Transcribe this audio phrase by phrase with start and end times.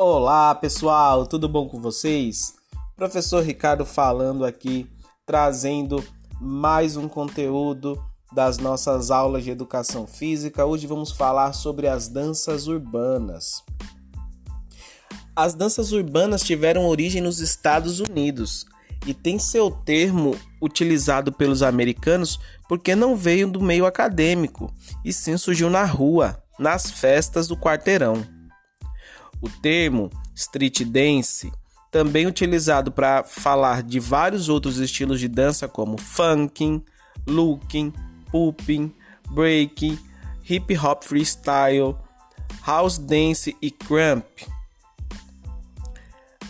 [0.00, 2.54] Olá pessoal, tudo bom com vocês?
[2.94, 4.86] Professor Ricardo falando aqui,
[5.26, 6.04] trazendo
[6.40, 8.00] mais um conteúdo
[8.32, 10.64] das nossas aulas de educação física.
[10.64, 13.64] Hoje vamos falar sobre as danças urbanas.
[15.34, 18.66] As danças urbanas tiveram origem nos Estados Unidos
[19.04, 22.38] e tem seu termo utilizado pelos americanos
[22.68, 24.72] porque não veio do meio acadêmico
[25.04, 28.37] e sim surgiu na rua, nas festas do quarteirão.
[29.40, 31.52] O termo street dance,
[31.90, 36.82] também utilizado para falar de vários outros estilos de dança como funking,
[37.26, 37.92] looking,
[38.30, 38.94] pooping,
[39.30, 39.98] breaking,
[40.48, 41.96] hip hop freestyle,
[42.66, 44.24] house dance e crump.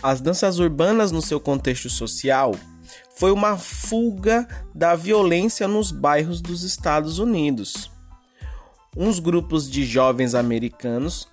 [0.01, 2.55] As danças urbanas no seu contexto social
[3.15, 7.91] foi uma fuga da violência nos bairros dos Estados Unidos.
[8.95, 11.27] Uns grupos de jovens americanos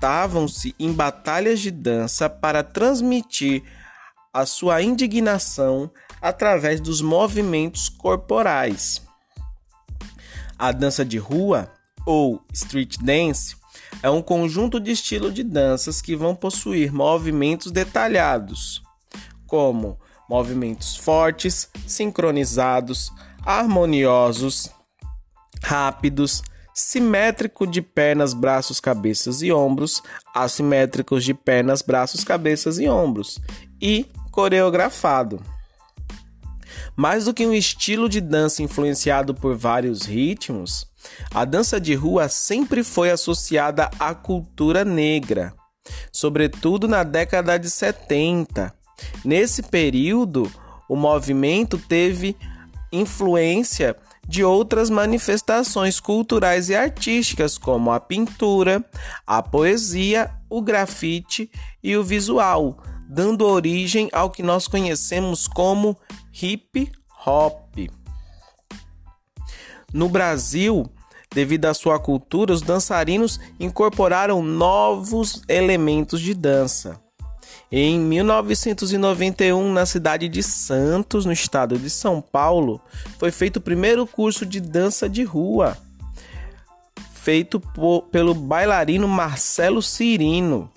[0.00, 3.62] juntavam-se em batalhas de dança para transmitir
[4.32, 5.90] a sua indignação
[6.22, 9.02] através dos movimentos corporais.
[10.58, 11.70] A dança de rua,
[12.06, 13.54] ou street dance,
[14.02, 18.82] é um conjunto de estilos de danças que vão possuir movimentos detalhados,
[19.46, 23.12] como movimentos fortes, sincronizados,
[23.44, 24.70] harmoniosos,
[25.62, 26.42] rápidos,
[26.80, 30.02] simétrico de pernas, braços, cabeças e ombros,
[30.34, 33.38] assimétricos de pernas, braços, cabeças e ombros
[33.80, 35.40] e coreografado.
[36.96, 40.86] Mais do que um estilo de dança influenciado por vários ritmos,
[41.34, 45.52] a dança de rua sempre foi associada à cultura negra,
[46.10, 48.72] sobretudo na década de 70.
[49.24, 50.50] Nesse período,
[50.88, 52.36] o movimento teve
[52.92, 53.96] influência
[54.28, 58.84] de outras manifestações culturais e artísticas, como a pintura,
[59.26, 61.50] a poesia, o grafite
[61.82, 65.96] e o visual, dando origem ao que nós conhecemos como
[66.40, 66.90] hip
[67.26, 67.76] hop.
[69.92, 70.86] No Brasil,
[71.34, 77.00] devido à sua cultura, os dançarinos incorporaram novos elementos de dança.
[77.72, 82.80] Em 1991, na cidade de Santos, no estado de São Paulo,
[83.16, 85.78] foi feito o primeiro curso de dança de rua,
[87.12, 90.68] feito por, pelo bailarino Marcelo Cirino.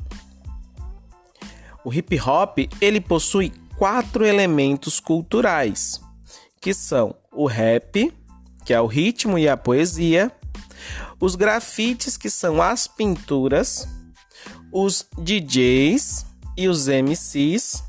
[1.84, 6.00] O hip hop ele possui quatro elementos culturais,
[6.62, 8.14] que são o rap,
[8.64, 10.31] que é o ritmo e a poesia,
[11.20, 13.88] os grafites, que são as pinturas,
[14.72, 17.84] os DJs, e os MCs,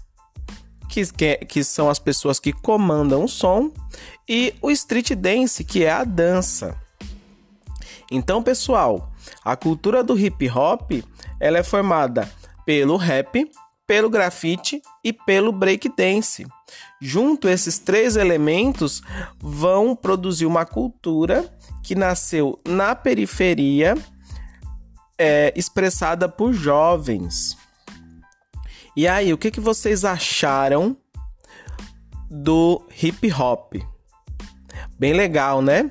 [0.88, 3.72] que, que, que são as pessoas que comandam o som,
[4.28, 6.76] e o street dance, que é a dança.
[8.10, 9.12] Então, pessoal,
[9.44, 10.92] a cultura do hip hop
[11.40, 12.30] ela é formada
[12.64, 13.50] pelo rap,
[13.86, 16.46] pelo grafite e pelo break dance.
[17.00, 19.02] Junto esses três elementos
[19.38, 23.94] vão produzir uma cultura que nasceu na periferia,
[25.18, 27.56] é, expressada por jovens.
[28.96, 30.96] E aí, o que, que vocês acharam
[32.30, 33.74] do hip hop?
[34.98, 35.90] Bem legal, né?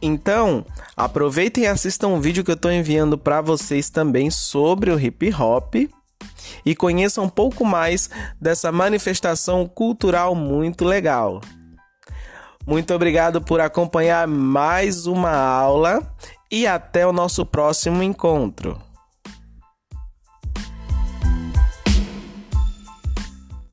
[0.00, 4.98] Então, aproveitem e assistam um vídeo que eu estou enviando para vocês também sobre o
[4.98, 5.76] hip hop
[6.66, 11.40] e conheçam um pouco mais dessa manifestação cultural muito legal.
[12.66, 16.02] Muito obrigado por acompanhar mais uma aula
[16.50, 18.80] e até o nosso próximo encontro.